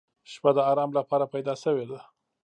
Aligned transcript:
•شپه 0.31 0.49
د 0.55 0.59
آرام 0.71 0.91
لپاره 0.97 1.25
پیدا 1.33 1.53
شوې 1.63 1.85
ده. 1.89 1.99